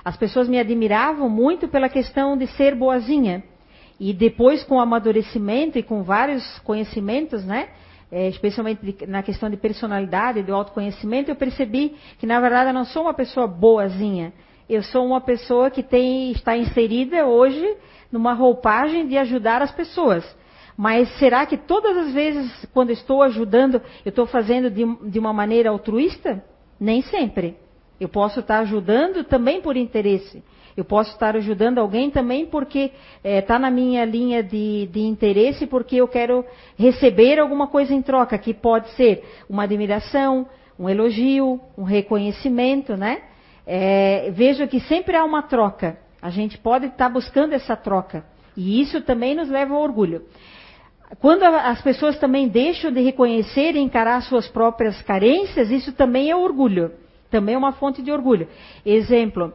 [0.04, 3.44] as pessoas me admiravam muito pela questão de ser boazinha.
[4.00, 7.70] E depois, com o amadurecimento e com vários conhecimentos, né?
[8.12, 12.74] É, especialmente de, na questão de personalidade, de autoconhecimento, eu percebi que, na verdade, eu
[12.74, 14.34] não sou uma pessoa boazinha.
[14.68, 17.78] Eu sou uma pessoa que tem, está inserida hoje
[18.12, 20.24] numa roupagem de ajudar as pessoas.
[20.78, 25.34] Mas será que todas as vezes, quando estou ajudando, eu estou fazendo de, de uma
[25.34, 26.44] maneira altruísta?
[26.80, 27.58] Nem sempre.
[28.00, 30.42] Eu posso estar ajudando também por interesse.
[30.80, 35.68] Eu posso estar ajudando alguém também porque está é, na minha linha de, de, interesse,
[35.68, 36.46] porque eu quero
[36.78, 40.48] receber alguma coisa em troca, que pode ser uma admiração,
[40.80, 43.24] um elogio, um reconhecimento, né?
[43.68, 45.98] É, vejo que sempre há uma troca.
[46.22, 48.24] A gente pode estar buscando essa troca.
[48.56, 50.24] E isso também nos leva ao orgulho.
[51.20, 56.36] Quando as pessoas também deixam de reconhecer e encarar suas próprias carências, isso também é
[56.38, 56.94] orgulho.
[57.30, 58.48] Também é uma fonte de orgulho.
[58.86, 59.54] Exemplo,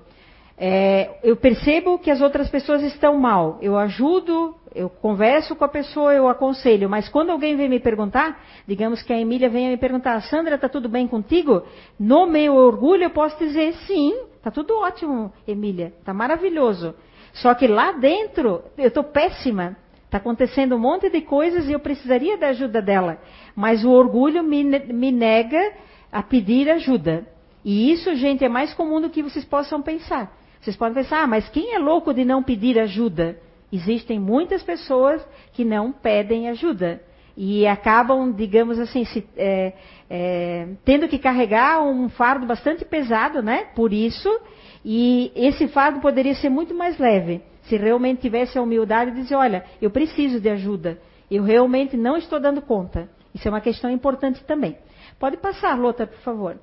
[0.57, 3.59] é, eu percebo que as outras pessoas estão mal.
[3.61, 6.89] Eu ajudo, eu converso com a pessoa, eu aconselho.
[6.89, 10.69] Mas quando alguém vem me perguntar, digamos que a Emília venha me perguntar, Sandra, está
[10.69, 11.63] tudo bem contigo?
[11.99, 16.95] No meu orgulho eu posso dizer sim, está tudo ótimo, Emília, está maravilhoso.
[17.33, 19.77] Só que lá dentro eu estou péssima.
[20.05, 23.19] Está acontecendo um monte de coisas e eu precisaria da ajuda dela.
[23.57, 25.73] Mas o orgulho me, me nega
[26.13, 27.27] a pedir ajuda.
[27.65, 30.33] E isso, gente, é mais comum do que vocês possam pensar.
[30.65, 33.39] Vocês podem pensar, ah, mas quem é louco de não pedir ajuda?
[33.71, 35.23] Existem muitas pessoas
[35.53, 37.03] que não pedem ajuda
[37.37, 39.75] e acabam, digamos assim, se, é,
[40.09, 43.67] é, tendo que carregar um fardo bastante pesado, né?
[43.75, 44.41] Por isso,
[44.83, 49.35] e esse fardo poderia ser muito mais leve se realmente tivesse a humildade de dizer,
[49.35, 50.99] olha, eu preciso de ajuda,
[51.31, 53.07] eu realmente não estou dando conta.
[53.35, 54.79] Isso é uma questão importante também.
[55.19, 56.59] Pode passar, Lota, por favor.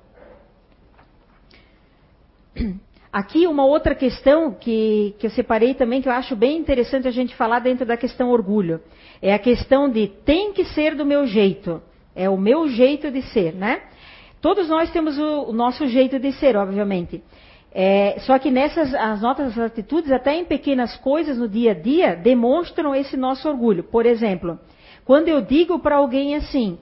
[3.12, 7.10] Aqui uma outra questão que, que eu separei também, que eu acho bem interessante a
[7.10, 8.80] gente falar dentro da questão orgulho.
[9.20, 11.82] É a questão de tem que ser do meu jeito.
[12.16, 13.82] É o meu jeito de ser, né?
[14.40, 17.22] Todos nós temos o, o nosso jeito de ser, obviamente.
[17.74, 22.16] É, só que nessas as nossas atitudes, até em pequenas coisas no dia a dia,
[22.16, 23.84] demonstram esse nosso orgulho.
[23.84, 24.58] Por exemplo,
[25.04, 26.78] quando eu digo para alguém assim,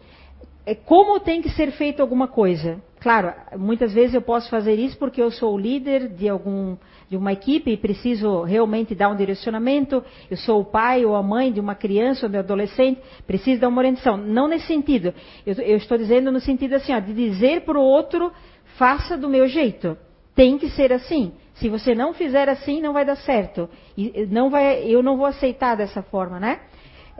[0.75, 2.81] como tem que ser feito alguma coisa?
[3.01, 6.77] Claro, muitas vezes eu posso fazer isso porque eu sou o líder de algum
[7.09, 10.05] de uma equipe e preciso realmente dar um direcionamento.
[10.31, 13.61] Eu sou o pai ou a mãe de uma criança ou de um adolescente, preciso
[13.61, 14.17] dar uma orientação.
[14.17, 15.13] Não nesse sentido.
[15.45, 18.31] Eu, eu estou dizendo no sentido assim, ó, de dizer para o outro,
[18.77, 19.97] faça do meu jeito.
[20.35, 21.33] Tem que ser assim.
[21.55, 23.69] Se você não fizer assim, não vai dar certo.
[23.97, 26.61] E não vai, eu não vou aceitar dessa forma, né?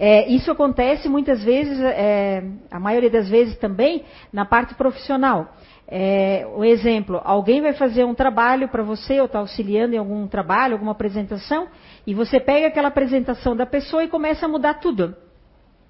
[0.03, 5.55] É, isso acontece muitas vezes, é, a maioria das vezes também, na parte profissional.
[5.87, 10.27] É, um exemplo, alguém vai fazer um trabalho para você, ou está auxiliando em algum
[10.27, 11.69] trabalho, alguma apresentação,
[12.07, 15.15] e você pega aquela apresentação da pessoa e começa a mudar tudo.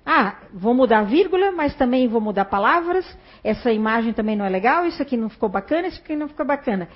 [0.05, 3.07] Ah, vou mudar a vírgula, mas também vou mudar palavras.
[3.45, 6.45] Essa imagem também não é legal, isso aqui não ficou bacana, isso aqui não ficou
[6.45, 6.89] bacana.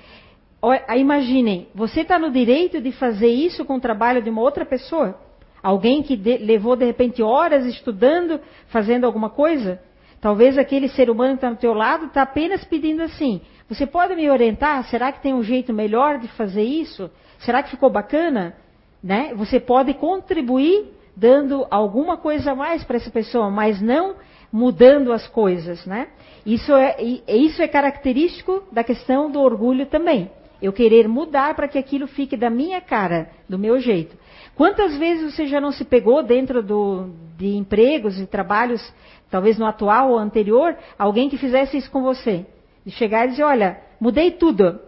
[0.97, 5.23] Imaginem, você está no direito de fazer isso com o trabalho de uma outra pessoa?
[5.65, 9.81] Alguém que de, levou de repente horas estudando, fazendo alguma coisa?
[10.21, 14.15] Talvez aquele ser humano que está do teu lado está apenas pedindo assim: você pode
[14.15, 14.83] me orientar?
[14.83, 17.09] Será que tem um jeito melhor de fazer isso?
[17.39, 18.55] Será que ficou bacana?
[19.03, 19.33] Né?
[19.33, 24.17] Você pode contribuir dando alguma coisa a mais para essa pessoa, mas não
[24.51, 26.09] mudando as coisas, né?
[26.45, 26.95] Isso é,
[27.27, 30.29] isso é característico da questão do orgulho também.
[30.61, 34.15] Eu querer mudar para que aquilo fique da minha cara, do meu jeito.
[34.55, 38.81] Quantas vezes você já não se pegou dentro do, de empregos e trabalhos,
[39.29, 42.45] talvez no atual ou anterior, alguém que fizesse isso com você?
[42.85, 44.79] De chegar e dizer, olha, mudei tudo,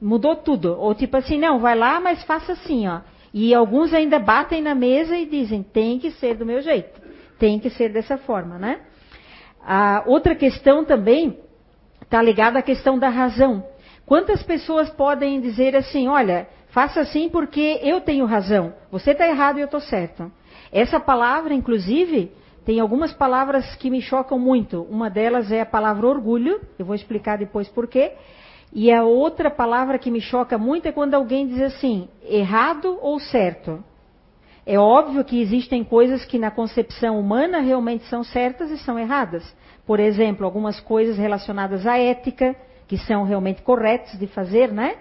[0.00, 0.74] mudou tudo.
[0.78, 3.00] Ou tipo assim, não, vai lá, mas faça assim, ó.
[3.32, 7.00] E alguns ainda batem na mesa e dizem, tem que ser do meu jeito,
[7.38, 8.80] tem que ser dessa forma, né?
[9.62, 11.38] A outra questão também
[12.02, 13.64] está ligada à questão da razão.
[14.06, 19.58] Quantas pessoas podem dizer assim, olha, faça assim porque eu tenho razão, você está errado
[19.58, 20.30] e eu estou certo.
[20.72, 22.32] Essa palavra, inclusive,
[22.64, 24.82] tem algumas palavras que me chocam muito.
[24.82, 28.12] Uma delas é a palavra orgulho, eu vou explicar depois por quê.
[28.72, 33.18] E a outra palavra que me choca muito é quando alguém diz assim, errado ou
[33.18, 33.82] certo.
[34.64, 39.56] É óbvio que existem coisas que na concepção humana realmente são certas e são erradas.
[39.84, 42.54] Por exemplo, algumas coisas relacionadas à ética,
[42.86, 44.96] que são realmente corretas de fazer, né?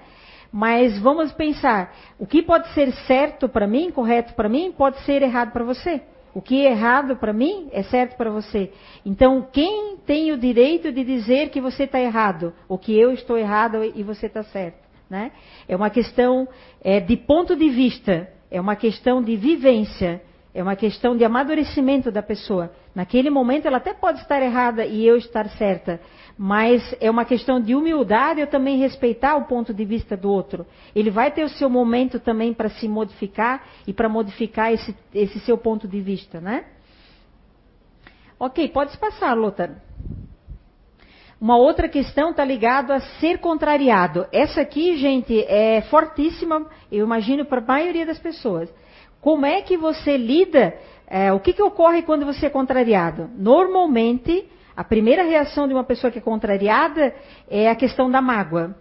[0.52, 5.22] Mas vamos pensar, o que pode ser certo para mim, correto para mim, pode ser
[5.22, 6.02] errado para você.
[6.34, 8.72] O que é errado para mim é certo para você.
[9.06, 13.38] Então, quem tem o direito de dizer que você está errado, ou que eu estou
[13.38, 14.88] errado e você está certo?
[15.10, 15.32] Né?
[15.68, 16.48] É uma questão
[16.84, 20.22] é, de ponto de vista, é uma questão de vivência,
[20.54, 22.72] é uma questão de amadurecimento da pessoa.
[22.94, 26.00] Naquele momento ela até pode estar errada e eu estar certa,
[26.42, 30.66] mas é uma questão de humildade eu também respeitar o ponto de vista do outro.
[30.96, 35.38] Ele vai ter o seu momento também para se modificar e para modificar esse, esse,
[35.42, 36.64] seu ponto de vista, né?
[38.40, 39.82] Ok, pode passar, Lothar.
[41.42, 44.26] Uma outra questão está ligada a ser contrariado.
[44.32, 48.74] Essa aqui, gente, é fortíssima, eu imagino, para a maioria das pessoas.
[49.20, 50.74] Como é que você lida?
[51.06, 53.30] É, o que, que ocorre quando você é contrariado?
[53.36, 54.48] Normalmente,
[54.80, 57.14] a primeira reação de uma pessoa que é contrariada
[57.50, 58.74] é a questão da mágoa.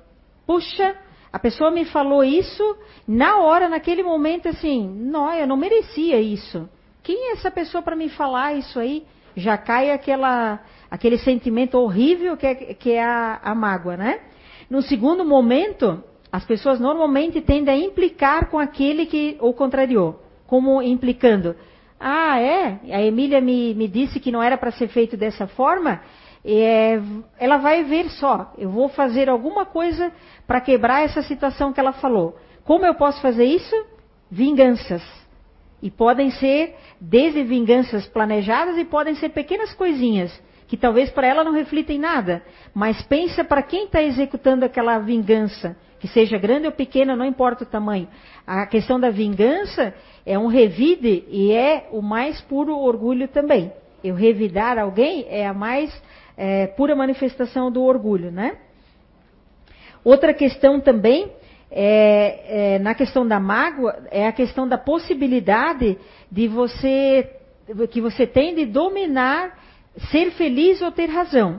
[0.46, 0.94] Puxa,
[1.32, 2.62] a pessoa me falou isso,
[3.04, 6.68] na hora, naquele momento, assim, não, eu não merecia isso.
[7.02, 9.04] Quem é essa pessoa para me falar isso aí?
[9.34, 14.20] Já cai aquela, aquele sentimento horrível que é, que é a, a mágoa, né?
[14.70, 20.80] No segundo momento, as pessoas normalmente tendem a implicar com aquele que o contrariou, como
[20.80, 21.56] implicando.
[21.98, 22.78] Ah, é?
[22.92, 26.00] A Emília me, me disse que não era para ser feito dessa forma.
[26.44, 27.00] É,
[27.38, 28.52] ela vai ver só.
[28.56, 30.12] Eu vou fazer alguma coisa
[30.46, 32.38] para quebrar essa situação que ela falou.
[32.64, 33.74] Como eu posso fazer isso?
[34.30, 35.02] Vinganças.
[35.82, 40.32] E podem ser desde vinganças planejadas e podem ser pequenas coisinhas
[40.68, 42.42] que talvez para ela não reflitem nada,
[42.74, 47.64] mas pensa para quem está executando aquela vingança, que seja grande ou pequena, não importa
[47.64, 48.06] o tamanho.
[48.46, 49.94] A questão da vingança
[50.28, 53.72] é um revide e é o mais puro orgulho também.
[54.04, 55.90] Eu revidar alguém é a mais
[56.36, 58.58] é, pura manifestação do orgulho, né?
[60.04, 61.32] Outra questão também
[61.70, 65.96] é, é, na questão da mágoa é a questão da possibilidade
[66.30, 67.34] de você
[67.90, 69.58] que você tem de dominar
[70.10, 71.58] ser feliz ou ter razão.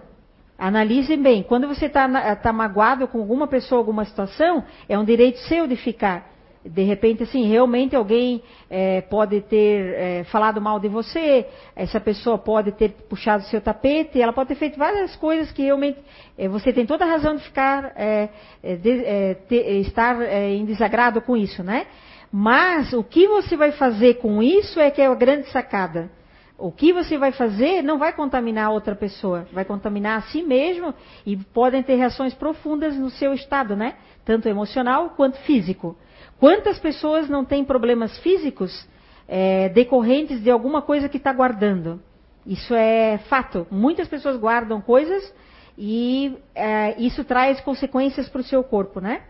[0.59, 5.39] Analisem bem, quando você está tá magoado com alguma pessoa, alguma situação, é um direito
[5.39, 6.38] seu de ficar
[6.69, 12.37] de repente, assim, realmente alguém é, pode ter é, falado mal de você, essa pessoa
[12.37, 15.99] pode ter puxado seu tapete, ela pode ter feito várias coisas que realmente
[16.37, 18.29] é, você tem toda a razão de ficar, é,
[18.61, 21.87] é, de, é, ter, estar em desagrado com isso, né?
[22.31, 26.11] Mas o que você vai fazer com isso é que é a grande sacada.
[26.55, 30.93] O que você vai fazer não vai contaminar outra pessoa, vai contaminar a si mesmo
[31.25, 33.95] e podem ter reações profundas no seu estado, né?
[34.23, 35.97] Tanto emocional quanto físico.
[36.39, 38.87] Quantas pessoas não têm problemas físicos
[39.27, 42.01] é, decorrentes de alguma coisa que está guardando?
[42.45, 43.67] Isso é fato.
[43.69, 45.33] Muitas pessoas guardam coisas
[45.77, 49.23] e é, isso traz consequências para o seu corpo, né?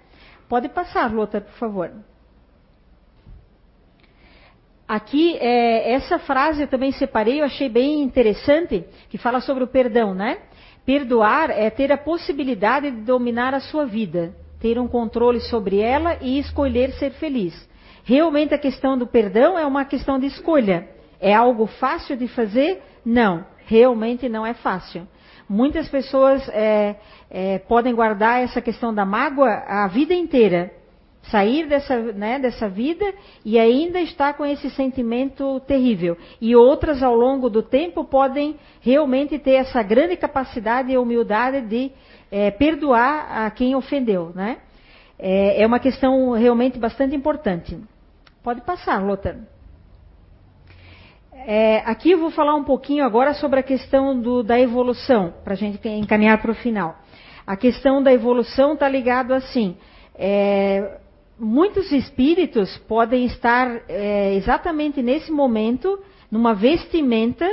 [0.47, 1.91] Pode passar, Lota, por favor.
[4.87, 9.67] Aqui, é, essa frase eu também separei, eu achei bem interessante, que fala sobre o
[9.67, 10.39] perdão, né?
[10.85, 16.17] Perdoar é ter a possibilidade de dominar a sua vida ter um controle sobre ela
[16.21, 17.67] e escolher ser feliz.
[18.03, 20.87] Realmente a questão do perdão é uma questão de escolha.
[21.19, 22.81] É algo fácil de fazer?
[23.05, 25.07] Não, realmente não é fácil.
[25.47, 26.95] Muitas pessoas é,
[27.29, 30.71] é, podem guardar essa questão da mágoa a vida inteira.
[31.23, 33.05] Sair dessa, né, dessa vida
[33.45, 36.17] e ainda estar com esse sentimento terrível.
[36.41, 41.91] E outras, ao longo do tempo, podem realmente ter essa grande capacidade e humildade de
[42.31, 44.31] é, perdoar a quem ofendeu.
[44.33, 44.57] Né?
[45.19, 47.77] É, é uma questão realmente bastante importante.
[48.41, 49.35] Pode passar, Lothar.
[51.45, 55.53] É, aqui eu vou falar um pouquinho agora sobre a questão do, da evolução, para
[55.53, 56.95] a gente encaminhar para o final.
[57.45, 59.75] A questão da evolução está ligado assim.
[60.15, 60.99] É,
[61.39, 65.99] muitos espíritos podem estar é, exatamente nesse momento
[66.29, 67.49] numa vestimenta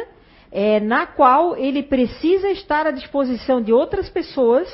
[0.51, 4.69] é, na qual ele precisa estar à disposição de outras pessoas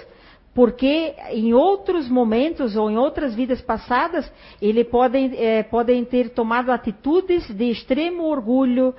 [0.54, 6.70] porque em outros momentos ou em outras vidas passadas ele podem, é, podem ter tomado
[6.70, 8.94] atitudes de extremo orgulho,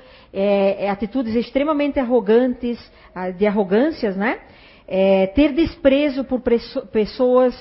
[0.89, 2.79] atitudes extremamente arrogantes,
[3.37, 4.39] de arrogâncias, né?
[5.35, 6.41] Ter desprezo por
[6.91, 7.53] pessoas,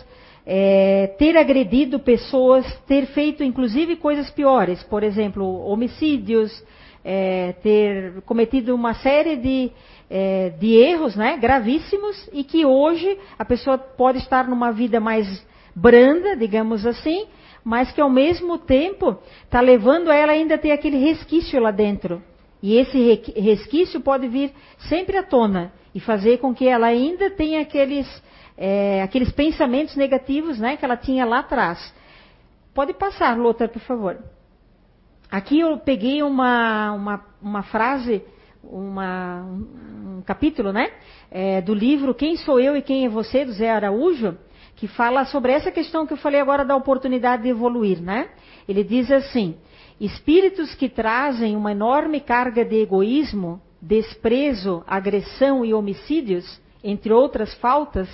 [0.46, 6.50] é, ter agredido pessoas, ter feito inclusive coisas piores, por exemplo, homicídios,
[7.04, 9.72] é, ter cometido uma série de
[10.14, 15.26] é, de erros né, gravíssimos e que hoje a pessoa pode estar numa vida mais
[15.74, 17.26] branda, digamos assim,
[17.64, 22.22] mas que ao mesmo tempo está levando ela ainda a ter aquele resquício lá dentro.
[22.62, 24.52] E esse resquício pode vir
[24.88, 28.06] sempre à tona e fazer com que ela ainda tenha aqueles,
[28.64, 31.92] é, aqueles pensamentos negativos né, que ela tinha lá atrás.
[32.72, 34.16] Pode passar, Lothar, por favor.
[35.28, 38.22] Aqui eu peguei uma, uma, uma frase
[38.62, 40.92] uma, um capítulo, né?
[41.28, 44.38] É, do livro Quem Sou Eu e Quem é Você, do Zé Araújo,
[44.76, 48.28] que fala sobre essa questão que eu falei agora da oportunidade de evoluir, né?
[48.68, 49.56] Ele diz assim:
[50.00, 58.08] espíritos que trazem uma enorme carga de egoísmo, desprezo, agressão e homicídios, entre outras faltas,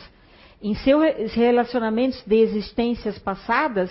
[0.63, 3.91] em seus relacionamentos de existências passadas,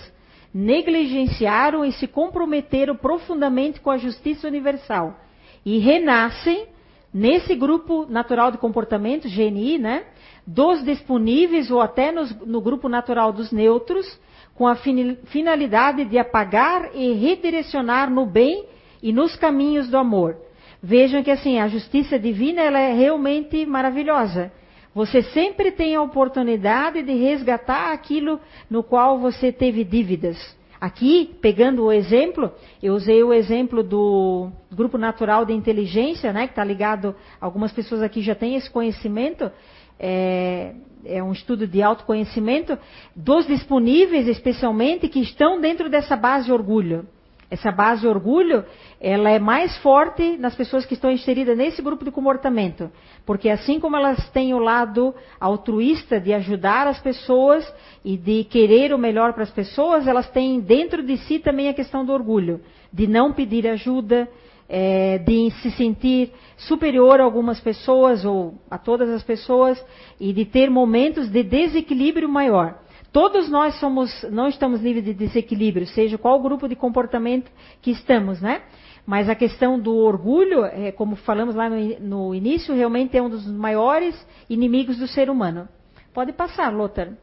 [0.53, 5.17] negligenciaram e se comprometeram profundamente com a justiça universal
[5.65, 6.67] e renascem
[7.13, 10.05] nesse grupo natural de comportamento, GNI, né?
[10.45, 14.19] Dos disponíveis ou até nos, no grupo natural dos neutros,
[14.55, 18.65] com a finalidade de apagar e redirecionar no bem
[19.03, 20.37] e nos caminhos do amor.
[20.81, 24.51] Vejam que assim, a justiça divina ela é realmente maravilhosa.
[24.97, 30.57] Você sempre tem a oportunidade de resgatar aquilo no qual você teve dívidas.
[30.81, 36.53] Aqui, pegando o exemplo, eu usei o exemplo do grupo natural de inteligência, né, que
[36.53, 39.51] está ligado, algumas pessoas aqui já têm esse conhecimento,
[39.99, 40.73] é,
[41.05, 42.75] é, um estudo de autoconhecimento,
[43.15, 47.07] dos disponíveis especialmente que estão dentro dessa base de orgulho.
[47.49, 48.65] Essa base orgulho,
[48.99, 52.91] ela é mais forte nas pessoas que estão inseridas nesse grupo de comportamento.
[53.25, 57.65] Porque assim como elas têm o lado altruísta de ajudar as pessoas
[58.03, 61.73] e de querer o melhor para as pessoas, elas têm dentro de si também a
[61.73, 62.59] questão do orgulho.
[62.91, 64.27] De não pedir ajuda,
[64.67, 69.81] é, de se sentir superior a algumas pessoas ou a todas as pessoas
[70.19, 72.77] e de ter momentos de desequilíbrio maior.
[73.11, 77.49] Todos nós somos, não estamos livres de desequilíbrio, seja qual grupo de comportamento
[77.81, 78.61] que estamos, né?
[79.05, 83.29] Mas a questão do orgulho, é, como falamos lá no, no, início, realmente é um
[83.29, 84.13] dos maiores
[84.49, 85.67] inimigos do ser humano.
[86.13, 87.13] Pode passar, Lothar.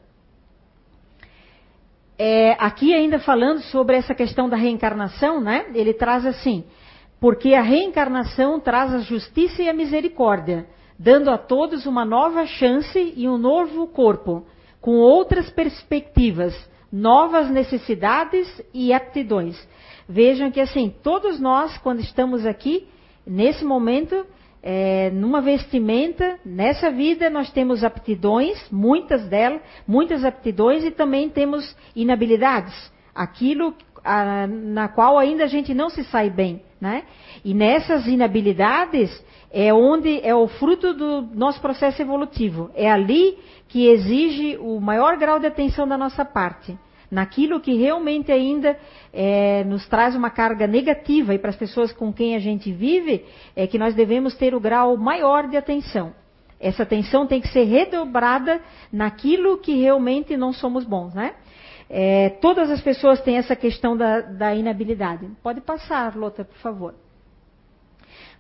[2.19, 5.67] É, aqui ainda falando sobre essa questão da reencarnação, né?
[5.75, 6.65] Ele traz assim,
[7.21, 10.67] porque a reencarnação traz a justiça e a misericórdia,
[10.99, 14.47] dando a todos uma nova chance e um novo corpo
[14.85, 16.55] com outras perspectivas,
[16.93, 19.57] novas necessidades e aptidões.
[20.07, 22.87] Vejam que assim, todos nós, quando estamos aqui,
[23.27, 24.27] nesse momento,
[24.63, 31.75] é, numa vestimenta, nessa vida nós temos aptidões, muitas delas, muitas aptidões e também temos
[31.97, 32.93] inabilidades.
[33.15, 37.05] Aquilo a, na qual ainda a gente não se sai bem, né?
[37.43, 39.11] E nessas inabilidades
[39.57, 42.73] é onde é o fruto do nosso processo evolutivo.
[42.75, 43.39] É ali
[43.69, 46.77] que exige o maior grau de atenção da nossa parte.
[47.09, 48.77] Naquilo que realmente ainda
[49.13, 53.25] é, nos traz uma carga negativa e para as pessoas com quem a gente vive,
[53.55, 56.13] é que nós devemos ter o grau maior de atenção.
[56.59, 58.61] Essa atenção tem que ser redobrada
[58.93, 61.35] naquilo que realmente não somos bons, né?
[61.89, 65.31] É, todas as pessoas têm essa questão da, da inabilidade.
[65.45, 67.04] Pode passar, Lota, por favor.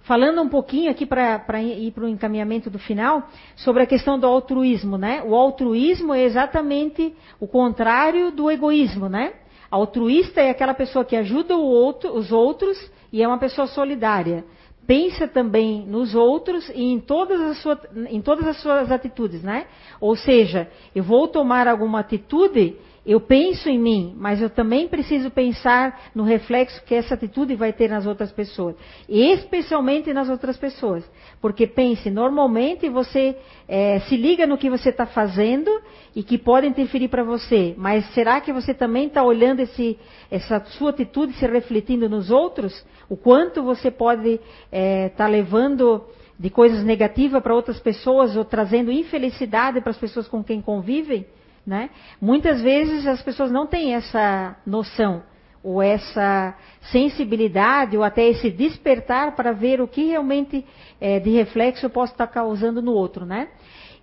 [0.04, 3.26] Falando um pouquinho aqui para ir para o encaminhamento do final,
[3.56, 5.22] sobre a questão do altruísmo, né?
[5.24, 9.32] O altruísmo é exatamente o contrário do egoísmo, né?
[9.70, 12.78] Altruísta é aquela pessoa que ajuda outro, os outros
[13.10, 14.44] e é uma pessoa solidária.
[14.86, 17.78] pensa também nos outros e em todas as,
[18.10, 19.66] em todas as suas atitudes, né?
[20.00, 22.76] Ou seja, eu vou tomar alguma atitude
[23.06, 27.70] eu penso em mim, mas eu também preciso pensar no reflexo que essa atitude vai
[27.70, 28.74] ter nas outras pessoas,
[29.06, 31.04] especialmente nas outras pessoas.
[31.38, 33.36] Porque pense, normalmente você
[33.68, 35.70] é, se liga no que você está fazendo
[36.16, 39.98] e que pode interferir para você, mas será que você também está olhando esse,
[40.30, 42.84] essa sua atitude se refletindo nos outros?
[43.06, 44.40] O quanto você pode estar
[44.72, 46.02] é, tá levando
[46.38, 51.26] de coisas negativas para outras pessoas ou trazendo infelicidade para as pessoas com quem convivem?
[51.66, 51.88] Né?
[52.20, 55.22] Muitas vezes as pessoas não têm essa noção
[55.62, 56.54] ou essa
[56.92, 60.64] sensibilidade ou até esse despertar para ver o que realmente
[61.00, 63.48] é, de reflexo eu posso estar causando no outro, né?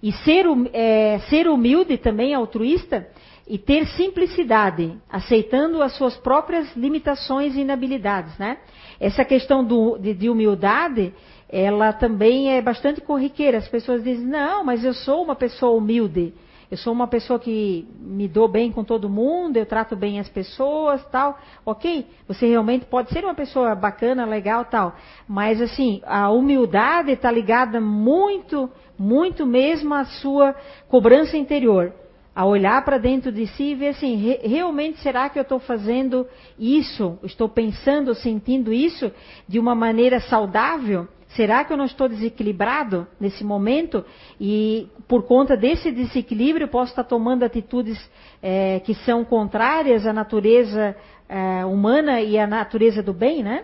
[0.01, 3.07] E ser, é, ser humilde também, altruísta,
[3.47, 8.57] e ter simplicidade, aceitando as suas próprias limitações e inabilidades, né?
[8.99, 11.13] Essa questão do, de, de humildade,
[11.47, 13.59] ela também é bastante corriqueira.
[13.59, 16.33] As pessoas dizem, não, mas eu sou uma pessoa humilde
[16.71, 20.29] eu sou uma pessoa que me dou bem com todo mundo, eu trato bem as
[20.29, 21.37] pessoas, tal.
[21.65, 24.95] Ok, você realmente pode ser uma pessoa bacana, legal, tal.
[25.27, 30.55] Mas assim, a humildade está ligada muito, muito mesmo à sua
[30.87, 31.91] cobrança interior.
[32.33, 35.59] A olhar para dentro de si e ver assim, re realmente será que eu estou
[35.59, 36.25] fazendo
[36.57, 37.19] isso?
[37.21, 39.11] Estou pensando, sentindo isso
[39.45, 41.05] de uma maneira saudável?
[41.35, 44.03] Será que eu não estou desequilibrado nesse momento?
[44.39, 47.97] E por conta desse desequilíbrio, posso estar tomando atitudes
[48.41, 50.95] é, que são contrárias à natureza
[51.29, 53.63] é, humana e à natureza do bem, né?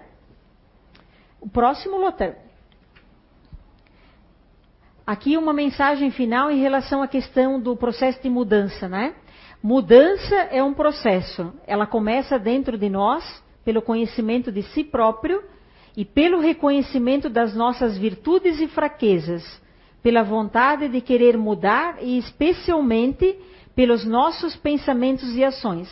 [1.42, 2.36] O próximo, Lothar.
[5.06, 9.14] Aqui uma mensagem final em relação à questão do processo de mudança, né?
[9.62, 11.54] Mudança é um processo.
[11.66, 15.44] Ela começa dentro de nós, pelo conhecimento de si próprio
[15.98, 19.44] e pelo reconhecimento das nossas virtudes e fraquezas,
[20.04, 23.36] pela vontade de querer mudar e especialmente
[23.76, 25.90] pelos nossos pensamentos e ações.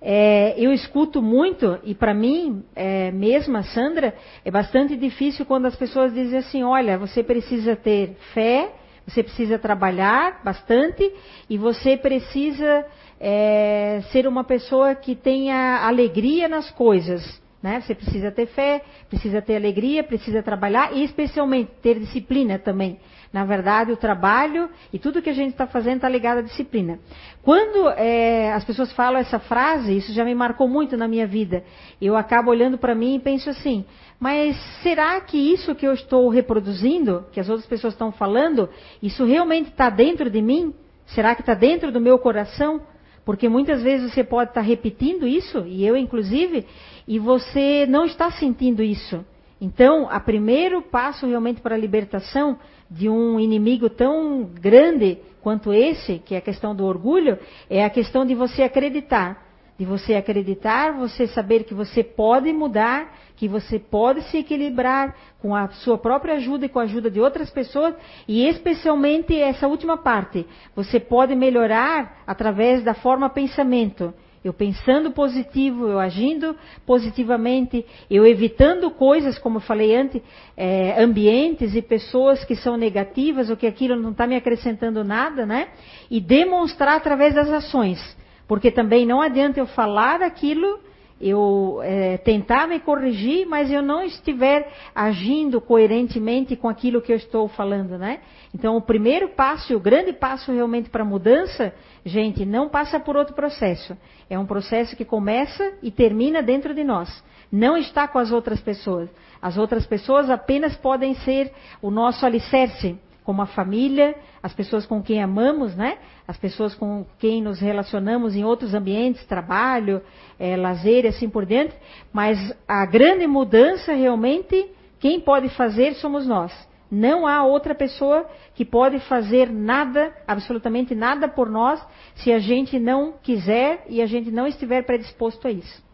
[0.00, 5.76] É, eu escuto muito, e para mim, é, mesma, Sandra, é bastante difícil quando as
[5.76, 8.72] pessoas dizem assim: olha, você precisa ter fé,
[9.06, 11.12] você precisa trabalhar bastante
[11.48, 12.86] e você precisa
[13.20, 17.44] é, ser uma pessoa que tenha alegria nas coisas.
[17.66, 17.80] Né?
[17.80, 22.96] Você precisa ter fé, precisa ter alegria, precisa trabalhar e especialmente ter disciplina também.
[23.32, 27.00] Na verdade, o trabalho e tudo que a gente está fazendo está ligado à disciplina.
[27.42, 31.64] Quando é, as pessoas falam essa frase, isso já me marcou muito na minha vida.
[32.00, 33.84] Eu acabo olhando para mim e penso assim:
[34.20, 38.68] mas será que isso que eu estou reproduzindo, que as outras pessoas estão falando,
[39.02, 40.72] isso realmente está dentro de mim?
[41.06, 42.80] Será que está dentro do meu coração?
[43.26, 46.64] Porque muitas vezes você pode estar repetindo isso, e eu inclusive,
[47.08, 49.22] e você não está sentindo isso.
[49.60, 52.56] Então, o primeiro passo realmente para a libertação
[52.88, 57.36] de um inimigo tão grande quanto esse, que é a questão do orgulho,
[57.68, 59.44] é a questão de você acreditar
[59.78, 65.54] de você acreditar, você saber que você pode mudar, que você pode se equilibrar com
[65.54, 67.94] a sua própria ajuda e com a ajuda de outras pessoas,
[68.26, 74.12] e especialmente essa última parte, você pode melhorar através da forma pensamento.
[74.46, 76.56] Eu pensando positivo, eu agindo
[76.86, 80.22] positivamente, eu evitando coisas, como eu falei antes,
[80.56, 85.44] é, ambientes e pessoas que são negativas ou que aquilo não está me acrescentando nada,
[85.44, 85.70] né?
[86.08, 87.98] E demonstrar através das ações.
[88.46, 90.78] Porque também não adianta eu falar aquilo,
[91.20, 97.16] eu é, tentar me corrigir, mas eu não estiver agindo coerentemente com aquilo que eu
[97.16, 98.20] estou falando, né?
[98.54, 103.16] Então, o primeiro passo, o grande passo realmente para a mudança, gente, não passa por
[103.16, 103.96] outro processo.
[104.28, 107.24] É um processo que começa e termina dentro de nós.
[107.50, 109.08] Não está com as outras pessoas.
[109.40, 115.02] As outras pessoas apenas podem ser o nosso alicerce como a família, as pessoas com
[115.02, 115.98] quem amamos, né?
[116.28, 120.00] As pessoas com quem nos relacionamos em outros ambientes, trabalho,
[120.38, 121.74] é, lazer e assim por diante.
[122.12, 124.70] Mas a grande mudança realmente,
[125.00, 126.52] quem pode fazer somos nós.
[126.88, 128.24] Não há outra pessoa
[128.54, 134.06] que pode fazer nada, absolutamente nada por nós, se a gente não quiser e a
[134.06, 135.84] gente não estiver predisposto a isso.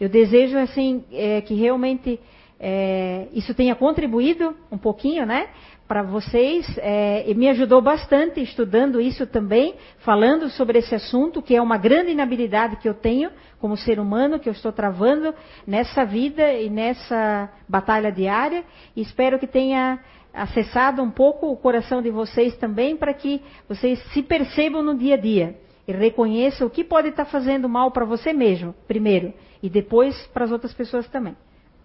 [0.00, 2.18] Eu desejo assim é, que realmente
[2.64, 5.48] é, isso tenha contribuído um pouquinho, né?
[5.92, 11.54] Para vocês é, e me ajudou bastante estudando isso também, falando sobre esse assunto, que
[11.54, 13.30] é uma grande inabilidade que eu tenho
[13.60, 15.34] como ser humano, que eu estou travando
[15.66, 18.64] nessa vida e nessa batalha diária.
[18.96, 19.98] E espero que tenha
[20.32, 25.16] acessado um pouco o coração de vocês também, para que vocês se percebam no dia
[25.16, 29.68] a dia e reconheçam o que pode estar fazendo mal para você mesmo, primeiro, e
[29.68, 31.36] depois para as outras pessoas também.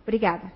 [0.01, 0.49] Obrigada.